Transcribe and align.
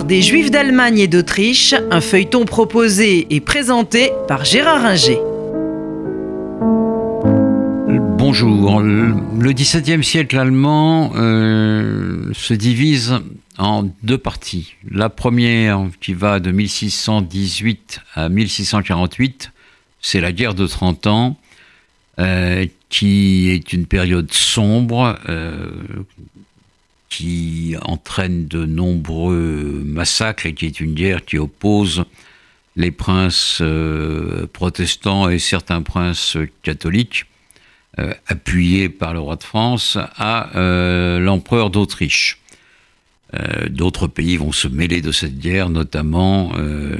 Des 0.00 0.22
Juifs 0.22 0.50
d'Allemagne 0.50 0.98
et 1.00 1.06
d'Autriche, 1.06 1.74
un 1.90 2.00
feuilleton 2.00 2.46
proposé 2.46 3.26
et 3.28 3.40
présenté 3.40 4.10
par 4.26 4.42
Gérard 4.42 4.86
Inger. 4.86 5.18
Bonjour. 8.16 8.80
Le 8.80 9.52
XVIIe 9.52 10.02
siècle 10.02 10.38
allemand 10.38 11.12
euh, 11.14 12.32
se 12.32 12.54
divise 12.54 13.20
en 13.58 13.86
deux 14.02 14.16
parties. 14.16 14.76
La 14.90 15.10
première, 15.10 15.86
qui 16.00 16.14
va 16.14 16.40
de 16.40 16.50
1618 16.50 18.00
à 18.14 18.30
1648, 18.30 19.52
c'est 20.00 20.20
la 20.20 20.32
guerre 20.32 20.54
de 20.54 20.66
30 20.66 21.06
ans, 21.06 21.36
euh, 22.18 22.66
qui 22.88 23.50
est 23.50 23.74
une 23.74 23.84
période 23.84 24.32
sombre, 24.32 25.18
euh, 25.28 25.68
qui 27.12 27.76
entraîne 27.82 28.46
de 28.48 28.64
nombreux 28.64 29.82
massacres 29.84 30.46
et 30.46 30.54
qui 30.54 30.64
est 30.64 30.80
une 30.80 30.94
guerre 30.94 31.26
qui 31.26 31.36
oppose 31.36 32.06
les 32.74 32.90
princes 32.90 33.58
euh, 33.60 34.46
protestants 34.50 35.28
et 35.28 35.38
certains 35.38 35.82
princes 35.82 36.38
catholiques, 36.62 37.26
euh, 37.98 38.14
appuyés 38.28 38.88
par 38.88 39.12
le 39.12 39.20
roi 39.20 39.36
de 39.36 39.42
France, 39.42 39.98
à 40.16 40.56
euh, 40.56 41.18
l'empereur 41.18 41.70
d'Autriche. 41.70 42.38
D'autres 43.70 44.08
pays 44.08 44.36
vont 44.36 44.52
se 44.52 44.68
mêler 44.68 45.00
de 45.00 45.10
cette 45.10 45.38
guerre, 45.38 45.70
notamment 45.70 46.52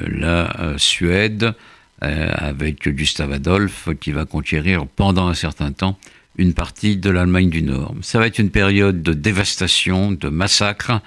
la 0.09 0.79
Suède, 0.79 1.53
avec 2.01 2.89
Gustave 2.89 3.33
Adolphe, 3.33 3.91
qui 4.01 4.13
va 4.13 4.25
conquérir 4.25 4.87
pendant 4.87 5.29
un 5.29 5.35
certain 5.35 5.73
temps 5.73 5.99
une 6.37 6.55
partie 6.55 6.97
de 6.97 7.11
l'Allemagne 7.11 7.51
du 7.51 7.63
Nord. 7.63 7.95
Ça 8.03 8.19
va 8.19 8.27
être 8.27 8.39
une 8.39 8.51
période 8.51 9.03
de 9.03 9.13
dévastation, 9.13 10.13
de 10.13 10.29
massacre, 10.29 11.01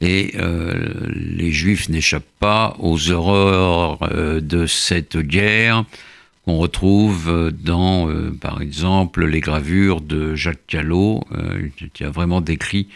et 0.00 0.32
euh, 0.36 0.90
les 1.12 1.50
Juifs 1.50 1.88
n'échappent 1.88 2.22
pas 2.38 2.76
aux 2.78 3.10
horreurs 3.10 3.98
euh, 4.02 4.40
de 4.40 4.66
cette 4.66 5.16
guerre 5.16 5.84
qu'on 6.44 6.56
retrouve 6.56 7.52
dans, 7.52 8.08
euh, 8.08 8.30
par 8.40 8.62
exemple, 8.62 9.26
les 9.26 9.40
gravures 9.40 10.00
de 10.00 10.34
Jacques 10.36 10.66
Callot, 10.68 11.24
qui 11.92 12.04
a 12.04 12.10
vraiment 12.10 12.40
décrit 12.40 12.88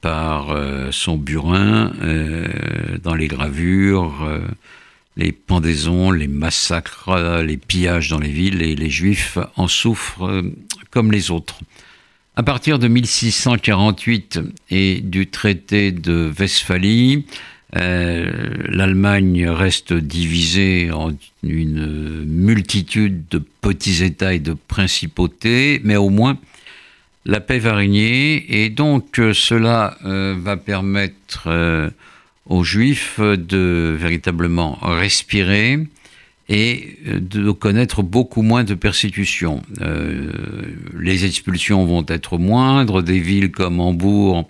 par 0.00 0.56
son 0.90 1.18
burin 1.18 1.92
dans 3.02 3.14
les 3.14 3.28
gravures 3.28 4.26
les 5.16 5.32
pendaisons, 5.32 6.10
les 6.10 6.26
massacres, 6.26 7.42
les 7.42 7.56
pillages 7.56 8.10
dans 8.10 8.18
les 8.18 8.30
villes, 8.30 8.62
et 8.62 8.74
les 8.74 8.90
Juifs 8.90 9.38
en 9.56 9.68
souffrent 9.68 10.26
euh, 10.26 10.42
comme 10.90 11.12
les 11.12 11.30
autres. 11.30 11.60
À 12.36 12.42
partir 12.42 12.80
de 12.80 12.88
1648 12.88 14.40
et 14.70 15.00
du 15.00 15.28
traité 15.28 15.92
de 15.92 16.32
Westphalie, 16.36 17.26
euh, 17.76 18.50
l'Allemagne 18.68 19.48
reste 19.48 19.92
divisée 19.92 20.90
en 20.90 21.12
une 21.44 22.24
multitude 22.24 23.24
de 23.30 23.38
petits 23.60 24.02
États 24.02 24.34
et 24.34 24.40
de 24.40 24.54
principautés, 24.54 25.80
mais 25.84 25.96
au 25.96 26.10
moins 26.10 26.38
la 27.24 27.40
paix 27.40 27.58
va 27.58 27.74
régner 27.74 28.64
et 28.64 28.68
donc 28.68 29.18
euh, 29.18 29.32
cela 29.32 29.96
va 30.02 30.56
permettre 30.56 31.48
aux 32.46 32.64
Juifs 32.64 33.20
de 33.20 33.96
véritablement 33.98 34.78
respirer 34.82 35.78
et 36.48 36.98
de 37.06 37.50
connaître 37.52 38.02
beaucoup 38.02 38.42
moins 38.42 38.64
de 38.64 38.74
persécutions. 38.74 39.62
Euh, 39.80 40.30
les 40.98 41.24
expulsions 41.24 41.84
vont 41.86 42.04
être 42.06 42.38
moindres, 42.38 43.02
des 43.02 43.20
villes 43.20 43.50
comme 43.50 43.80
Hambourg 43.80 44.48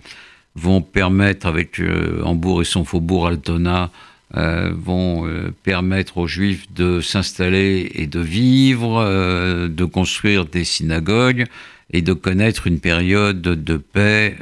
vont 0.55 0.81
permettre, 0.81 1.47
avec 1.47 1.79
euh, 1.79 2.21
Hambourg 2.23 2.61
et 2.61 2.65
son 2.65 2.83
faubourg 2.83 3.27
Altona, 3.27 3.91
euh, 4.35 4.71
vont 4.75 5.29
permettre 5.63 6.17
aux 6.17 6.27
Juifs 6.27 6.71
de 6.73 6.99
s'installer 6.99 7.91
et 7.95 8.07
de 8.07 8.19
vivre, 8.19 9.67
de 9.67 9.85
construire 9.85 10.45
des 10.45 10.65
synagogues 10.65 11.45
et 11.93 12.01
de 12.01 12.11
connaître 12.13 12.67
une 12.67 12.79
période 12.79 13.41
de 13.41 13.77
paix 13.77 14.35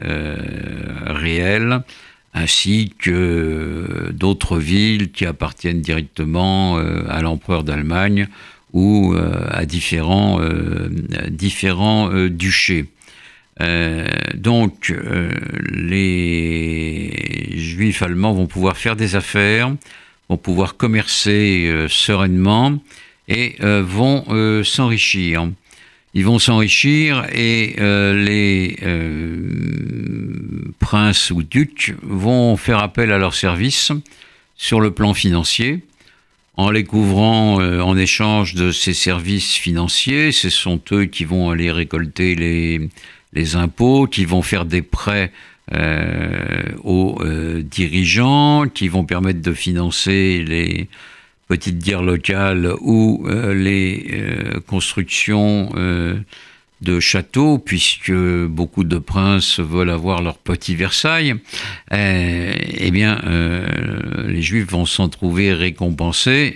réelle 1.06 1.84
ainsi 2.34 2.94
que 2.98 4.12
d'autres 4.12 4.58
villes 4.58 5.12
qui 5.12 5.26
appartiennent 5.26 5.82
directement 5.82 6.78
euh, 6.78 7.04
à 7.10 7.22
l'empereur 7.22 7.64
d'Allemagne 7.64 8.28
ou 8.74 9.14
euh, 9.14 9.46
à 9.52 9.66
différents, 9.66 10.42
euh, 10.42 10.90
différents 11.30 12.10
duchés. 12.28 12.86
donc, 14.34 14.92
les 15.72 17.54
juifs 17.56 18.02
allemands 18.02 18.34
vont 18.34 18.48
pouvoir 18.48 18.78
faire 18.78 18.96
des 18.96 19.16
affaires, 19.16 19.72
vont 20.28 20.38
pouvoir 20.38 20.76
commercer 20.76 21.72
sereinement 21.88 22.80
et 23.28 23.56
vont 23.62 24.26
s'enrichir 24.64 25.48
ils 26.14 26.26
vont 26.26 26.40
s'enrichir 26.40 27.26
et 27.34 27.76
euh, 27.80 28.14
les 28.24 28.78
euh, 28.84 29.50
princes 30.94 31.31
ou 31.31 31.42
ducs 31.42 31.96
vont 32.04 32.56
faire 32.56 32.78
appel 32.78 33.12
à 33.12 33.18
leurs 33.18 33.34
services 33.34 33.92
sur 34.56 34.80
le 34.80 34.92
plan 34.92 35.16
financier. 35.16 35.84
En 36.56 36.70
les 36.70 36.84
couvrant 36.84 37.59
euh, 37.59 37.81
en 37.81 37.98
échange 37.98 38.54
de 38.54 38.72
ces 38.72 38.94
services 38.94 39.56
financiers, 39.56 40.31
ce 40.31 40.52
sont 40.52 40.80
eux 40.92 41.06
qui 41.06 41.26
vont 41.26 41.50
aller 41.50 41.72
récolter 41.72 42.36
les, 42.36 43.56
impôts, 43.56 44.06
qui 44.06 44.26
vont 44.26 44.44
faire 44.44 44.66
des 44.66 44.84
prêts 44.84 45.31
aux 46.84 47.20
dirigeants, 47.64 48.68
qui 48.68 48.88
vont 48.88 49.06
permettre 49.06 49.42
de 49.42 49.54
financer 49.54 50.44
les, 50.46 50.90
petites 51.48 51.80
guerres 51.80 52.04
locales 52.04 52.74
ou 52.81 53.25
euh, 53.28 53.54
les 53.54 54.08
euh, 54.12 54.60
constructions 54.66 55.72
euh, 55.75 56.16
de 56.84 57.00
châteaux, 57.00 57.58
puisque 57.58 58.12
beaucoup 58.12 58.84
de 58.84 58.98
princes 58.98 59.60
veulent 59.60 59.90
avoir 59.90 60.22
leur 60.22 60.38
petit 60.38 60.76
Versailles, 60.76 61.36
eh 61.92 62.92
bien, 62.92 63.22
les 64.28 64.42
Juifs 64.42 64.70
vont 64.70 64.86
s'en 64.86 65.10
trouver 65.10 65.54
récompensés 65.54 66.56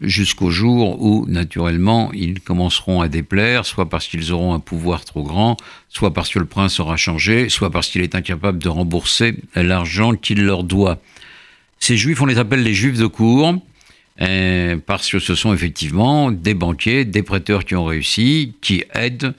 jusqu'au 0.00 0.50
jour 0.50 1.02
où, 1.02 1.26
naturellement, 1.28 2.10
ils 2.14 2.40
commenceront 2.40 3.02
à 3.02 3.08
déplaire, 3.08 3.66
soit 3.66 3.90
parce 3.90 4.06
qu'ils 4.06 4.32
auront 4.32 4.54
un 4.54 4.60
pouvoir 4.60 5.04
trop 5.04 5.22
grand, 5.22 5.58
soit 5.90 6.14
parce 6.14 6.30
que 6.30 6.38
le 6.38 6.46
prince 6.46 6.80
aura 6.80 6.96
changé, 6.96 7.50
soit 7.50 7.70
parce 7.70 7.88
qu'il 7.88 8.00
est 8.00 8.14
incapable 8.14 8.58
de 8.58 8.68
rembourser 8.68 9.34
l'argent 9.54 10.14
qu'il 10.14 10.42
leur 10.42 10.64
doit. 10.64 11.02
Ces 11.80 11.96
juifs, 11.96 12.22
on 12.22 12.26
les 12.26 12.38
appelle 12.38 12.62
les 12.62 12.72
juifs 12.72 12.98
de 12.98 13.06
cour, 13.06 13.54
euh, 14.22 14.76
parce 14.84 15.10
que 15.10 15.18
ce 15.18 15.34
sont 15.34 15.54
effectivement 15.54 16.30
des 16.30 16.54
banquiers, 16.54 17.04
des 17.04 17.22
prêteurs 17.22 17.64
qui 17.64 17.74
ont 17.74 17.86
réussi, 17.86 18.54
qui 18.60 18.84
aident 18.94 19.34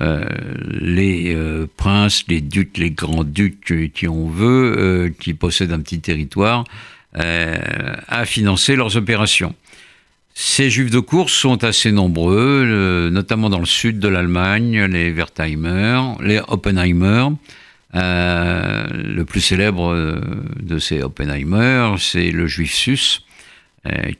euh, 0.00 0.24
les 0.70 1.32
euh, 1.32 1.66
princes, 1.76 2.24
les 2.26 2.40
ducs, 2.40 2.78
les 2.78 2.90
grands-ducs 2.90 3.92
qui 3.92 4.08
on 4.08 4.28
veut, 4.28 5.14
qui 5.20 5.34
possèdent 5.34 5.72
un 5.72 5.80
petit 5.80 6.00
territoire, 6.00 6.64
à 7.16 8.24
financer 8.24 8.74
leurs 8.74 8.96
opérations. 8.96 9.54
Ces 10.36 10.68
juifs 10.68 10.90
de 10.90 10.98
course 10.98 11.32
sont 11.32 11.62
assez 11.62 11.92
nombreux, 11.92 13.08
notamment 13.12 13.48
dans 13.48 13.60
le 13.60 13.66
sud 13.66 14.00
de 14.00 14.08
l'Allemagne, 14.08 14.82
les 14.86 15.12
Wertheimer, 15.12 16.00
les 16.20 16.40
Oppenheimer, 16.48 17.28
le 17.92 19.22
plus 19.22 19.40
célèbre 19.40 19.94
de 20.60 20.78
ces 20.80 21.02
Oppenheimer, 21.02 21.94
c'est 22.00 22.32
le 22.32 22.48
juif 22.48 22.74
Sus, 22.74 23.20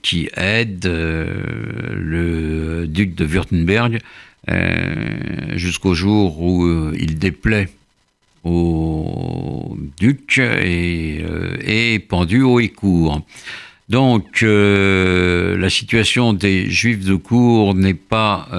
qui 0.02 0.28
aide 0.36 0.86
euh, 0.86 1.26
le 1.94 2.86
duc 2.86 3.14
de 3.14 3.24
Württemberg 3.24 4.00
jusqu'au 5.54 5.94
jour 5.94 6.42
où 6.42 6.92
il 6.92 7.18
déplaît 7.18 7.70
au 8.44 9.74
duc 9.98 10.38
et 10.38 11.24
est 11.64 11.98
pendu 12.00 12.42
au 12.42 12.60
écourt. 12.60 13.22
Donc 13.88 14.42
la 14.42 15.70
situation 15.70 16.34
des 16.34 16.68
juifs 16.68 17.06
de 17.06 17.14
cour 17.14 17.74
n'est 17.74 17.94
pas 17.94 18.50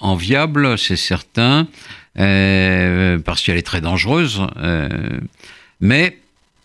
enviable, 0.00 0.76
c'est 0.76 0.96
certain. 0.96 1.68
Euh, 2.18 3.18
parce 3.18 3.42
qu'elle 3.42 3.56
est 3.56 3.62
très 3.62 3.80
dangereuse, 3.80 4.42
euh, 4.58 4.88
mais 5.80 6.18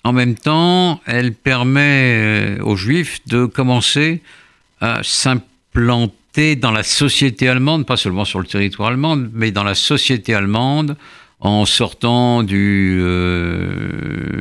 en 0.06 0.13
même 0.13 0.36
temps, 0.36 1.02
elle 1.06 1.34
permet 1.34 2.60
euh, 2.60 2.63
aux 2.63 2.75
Juifs 2.75 3.19
de 3.28 3.46
commencer 3.46 4.22
à 4.80 5.02
s'implanter 5.04 6.56
dans 6.56 6.72
la 6.72 6.84
société 6.84 7.50
allemande, 7.50 7.86
pas 7.86 7.98
seulement 7.98 8.24
sur 8.24 8.40
le 8.40 8.46
territoire 8.46 8.90
allemand, 8.90 9.18
mais 9.34 9.52
dans 9.52 9.63
la 9.63 9.74
société 9.74 10.36
allemande, 10.36 10.96
en 11.40 11.66
sortant 11.66 12.44
du 12.44 13.02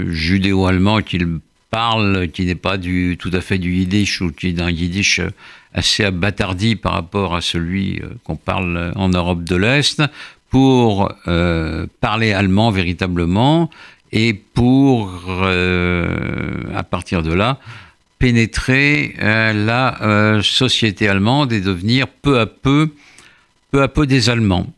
judéo-allemand 0.09 1.03
qu'ils 1.03 1.39
parlent, 1.71 2.29
qui 2.29 2.45
n'est 2.45 2.55
pas 2.55 2.79
tout 2.79 3.31
à 3.33 3.41
fait 3.41 3.59
du 3.59 3.75
yiddish 3.75 4.21
ou 4.21 4.33
qui 4.33 4.49
est 4.49 4.53
d'un 4.53 4.71
yiddish 4.71 5.21
assez 5.73 6.05
abattardi 6.05 6.77
par 6.77 6.93
rapport 6.93 7.35
à 7.35 7.41
celui 7.41 8.01
qu'on 8.23 8.37
parle 8.37 8.93
en 8.97 9.09
Europe 9.09 9.45
de 9.45 9.57
l'Est, 9.57 10.03
pour 10.55 11.13
euh, 11.27 11.89
parler 12.01 12.33
allemand 12.33 12.71
véritablement 12.71 13.71
et 14.15 14.33
pour, 14.33 15.13
à 15.45 16.83
partir 16.85 17.23
de 17.23 17.35
là, 17.35 17.59
pénétrer 18.19 19.15
la 19.19 20.41
société 20.43 21.09
allemande 21.09 21.53
et 21.53 21.61
devenir 21.61 22.07
peu 22.09 22.41
à 22.41 22.47
peu, 22.47 22.89
peu 23.71 23.83
à 23.83 23.89
peu 23.89 24.07
des 24.07 24.31
Allemands. 24.31 24.73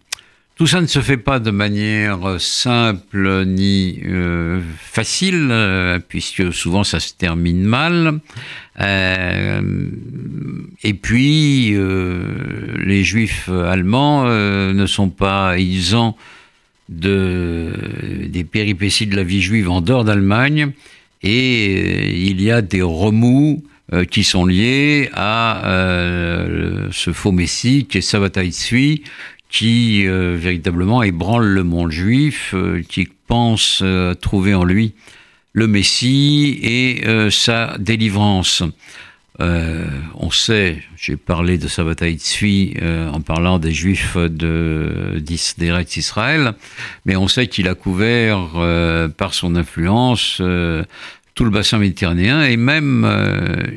Tout 0.56 0.66
ça 0.66 0.80
ne 0.80 0.86
se 0.86 1.00
fait 1.00 1.18
pas 1.18 1.38
de 1.38 1.50
manière 1.50 2.40
simple 2.40 3.44
ni 3.44 4.00
euh, 4.06 4.62
facile, 4.78 5.48
euh, 5.50 5.98
puisque 5.98 6.50
souvent 6.50 6.82
ça 6.82 6.98
se 6.98 7.12
termine 7.12 7.62
mal. 7.62 8.20
Euh, 8.80 9.60
et 10.82 10.94
puis, 10.94 11.76
les 11.76 13.04
juifs 13.04 13.50
allemands 13.50 14.24
ne 14.24 14.86
sont 14.86 15.10
pas 15.10 15.58
isents 15.58 16.16
de, 16.88 17.72
des 18.28 18.44
péripéties 18.44 19.06
de 19.06 19.16
la 19.16 19.24
vie 19.24 19.42
juive 19.42 19.70
en 19.70 19.80
dehors 19.80 20.04
d'Allemagne, 20.04 20.72
et 21.22 22.28
il 22.28 22.40
y 22.42 22.50
a 22.50 22.62
des 22.62 22.82
remous 22.82 23.64
qui 24.10 24.24
sont 24.24 24.44
liés 24.44 25.08
à 25.14 25.62
ce 26.90 27.12
faux 27.12 27.32
messie 27.32 27.86
qui 27.88 27.98
est 27.98 28.02
Sabbatai 28.02 28.50
Tzvi, 28.50 29.02
qui 29.48 30.06
euh, 30.06 30.36
véritablement 30.38 31.02
ébranle 31.02 31.46
le 31.46 31.62
monde 31.62 31.90
juif, 31.90 32.52
euh, 32.54 32.82
qui 32.86 33.08
pense 33.26 33.80
euh, 33.82 34.14
trouver 34.14 34.54
en 34.54 34.64
lui 34.64 34.92
le 35.52 35.66
Messie 35.66 36.58
et 36.62 37.30
sa 37.30 37.78
délivrance. 37.78 38.62
On 39.38 40.30
sait, 40.30 40.82
j'ai 40.96 41.16
parlé 41.16 41.58
de 41.58 41.68
sa 41.68 41.82
Tzvi 41.84 42.74
en 42.82 43.20
parlant 43.20 43.58
des 43.58 43.72
Juifs 43.72 44.16
de 44.16 45.22
d'Eretz 45.58 45.96
Israël, 45.96 46.54
mais 47.04 47.16
on 47.16 47.28
sait 47.28 47.46
qu'il 47.46 47.68
a 47.68 47.74
couvert 47.74 48.52
par 49.16 49.34
son 49.34 49.56
influence 49.56 50.40
tout 51.34 51.44
le 51.44 51.50
bassin 51.50 51.78
méditerranéen 51.78 52.44
et 52.44 52.56
même 52.56 53.04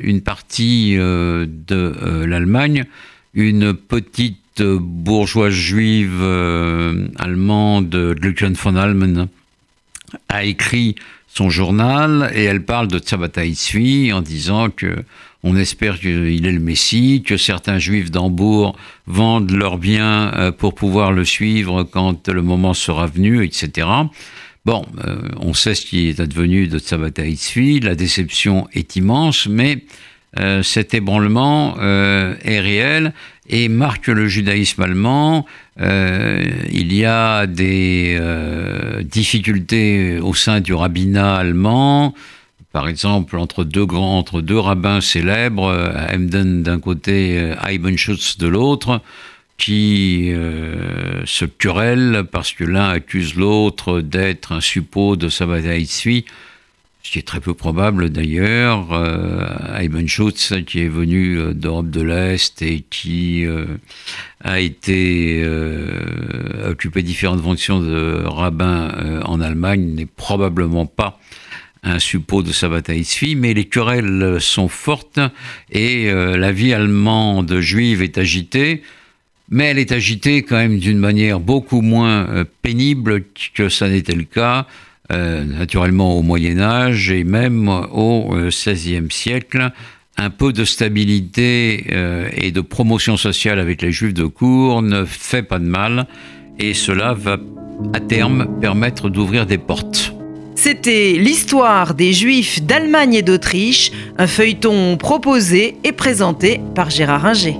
une 0.02 0.22
partie 0.22 0.94
de 0.96 2.24
l'Allemagne, 2.24 2.86
une 3.34 3.74
petite 3.74 4.40
bourgeoise 4.62 5.52
juive 5.52 6.18
euh, 6.20 7.08
allemande, 7.18 7.94
Lucian 8.20 8.52
von 8.52 8.76
Almen, 8.76 9.28
a 10.28 10.44
écrit 10.44 10.96
son 11.32 11.48
journal 11.48 12.30
et 12.34 12.44
elle 12.44 12.64
parle 12.64 12.88
de 12.88 12.98
Tzabata 12.98 13.42
en 13.42 14.20
disant 14.20 14.68
que 14.70 15.04
on 15.42 15.56
espère 15.56 15.98
qu'il 15.98 16.46
est 16.46 16.52
le 16.52 16.60
Messie, 16.60 17.22
que 17.26 17.38
certains 17.38 17.78
juifs 17.78 18.10
d'Hambourg 18.10 18.76
vendent 19.06 19.52
leurs 19.52 19.78
biens 19.78 20.32
euh, 20.34 20.52
pour 20.52 20.74
pouvoir 20.74 21.12
le 21.12 21.24
suivre 21.24 21.82
quand 21.84 22.28
le 22.28 22.42
moment 22.42 22.74
sera 22.74 23.06
venu, 23.06 23.42
etc. 23.42 23.88
Bon, 24.66 24.84
euh, 25.06 25.16
on 25.38 25.54
sait 25.54 25.74
ce 25.74 25.86
qui 25.86 26.08
est 26.08 26.20
advenu 26.20 26.66
de 26.66 26.78
Tzabata 26.78 27.22
la 27.82 27.94
déception 27.94 28.68
est 28.74 28.96
immense, 28.96 29.46
mais 29.46 29.84
cet 30.62 30.94
ébranlement 30.94 31.76
est 31.80 32.60
réel 32.60 33.12
et 33.48 33.68
marque 33.68 34.06
le 34.06 34.28
judaïsme 34.28 34.82
allemand. 34.82 35.44
Euh, 35.80 36.44
il 36.70 36.92
y 36.92 37.04
a 37.04 37.46
des 37.46 38.16
euh, 38.20 39.02
difficultés 39.02 40.18
au 40.20 40.34
sein 40.34 40.60
du 40.60 40.74
rabbinat 40.74 41.36
allemand, 41.36 42.14
par 42.72 42.88
exemple 42.88 43.36
entre 43.36 43.64
deux 43.64 43.86
grands, 43.86 44.18
entre 44.18 44.40
deux 44.40 44.58
rabbins 44.58 45.00
célèbres, 45.00 45.72
Emden 46.12 46.62
d'un 46.62 46.80
côté, 46.80 47.54
Eibenschutz 47.66 48.38
de 48.38 48.46
l'autre, 48.46 49.00
qui 49.60 50.32
euh, 50.32 51.24
se 51.26 51.44
querellent 51.44 52.24
parce 52.32 52.52
que 52.52 52.64
l'un 52.64 52.88
accuse 52.88 53.34
l'autre 53.34 54.00
d'être 54.00 54.52
un 54.52 54.62
suppôt 54.62 55.16
de 55.16 55.28
Sabbat 55.28 55.60
ce 57.02 57.12
qui 57.12 57.18
est 57.18 57.26
très 57.26 57.40
peu 57.40 57.54
probable 57.54 58.10
d'ailleurs. 58.10 58.92
Euh, 58.92 60.06
Schutz, 60.06 60.54
qui 60.66 60.80
est 60.80 60.88
venu 60.88 61.38
euh, 61.38 61.54
d'Europe 61.54 61.90
de 61.90 62.02
l'Est 62.02 62.62
et 62.62 62.84
qui 62.88 63.46
euh, 63.46 63.66
a 64.42 64.60
été 64.60 65.44
occupé 66.66 67.02
différentes 67.02 67.42
fonctions 67.42 67.80
de 67.80 68.22
rabbin 68.24 69.20
en 69.24 69.40
Allemagne, 69.40 69.94
n'est 69.94 70.06
probablement 70.06 70.86
pas 70.86 71.18
un 71.82 71.98
suppôt 71.98 72.42
de 72.42 72.52
Sabbatai 72.52 73.02
mais 73.36 73.54
les 73.54 73.64
querelles 73.66 74.38
sont 74.40 74.68
fortes 74.68 75.20
et 75.70 76.10
la 76.10 76.52
vie 76.52 76.72
allemande 76.74 77.60
juive 77.60 78.02
est 78.02 78.18
agitée 78.18 78.82
mais 79.48 79.64
elle 79.64 79.78
est 79.78 79.92
agitée 79.92 80.42
quand 80.42 80.56
même 80.56 80.78
d'une 80.78 80.98
manière 80.98 81.40
beaucoup 81.40 81.80
moins 81.80 82.44
pénible 82.62 83.24
que 83.54 83.68
ça 83.68 83.88
n'était 83.88 84.14
le 84.14 84.24
cas 84.24 84.66
euh, 85.12 85.44
naturellement 85.44 86.16
au 86.16 86.22
Moyen 86.22 86.60
Âge 86.60 87.10
et 87.10 87.24
même 87.24 87.68
au 87.68 88.30
XVIe 88.32 88.96
euh, 88.96 89.08
siècle, 89.10 89.70
un 90.16 90.30
peu 90.30 90.52
de 90.52 90.64
stabilité 90.64 91.86
euh, 91.90 92.28
et 92.36 92.52
de 92.52 92.60
promotion 92.60 93.16
sociale 93.16 93.58
avec 93.58 93.82
les 93.82 93.90
Juifs 93.90 94.14
de 94.14 94.24
cour 94.24 94.82
ne 94.82 95.04
fait 95.04 95.42
pas 95.42 95.58
de 95.58 95.64
mal 95.64 96.06
et 96.58 96.74
cela 96.74 97.14
va 97.14 97.38
à 97.92 98.00
terme 98.00 98.46
permettre 98.60 99.08
d'ouvrir 99.08 99.46
des 99.46 99.58
portes. 99.58 100.14
C'était 100.54 101.12
l'histoire 101.18 101.94
des 101.94 102.12
Juifs 102.12 102.62
d'Allemagne 102.62 103.14
et 103.14 103.22
d'Autriche, 103.22 103.92
un 104.18 104.26
feuilleton 104.26 104.98
proposé 104.98 105.76
et 105.84 105.92
présenté 105.92 106.60
par 106.74 106.90
Gérard 106.90 107.24
Inger. 107.24 107.56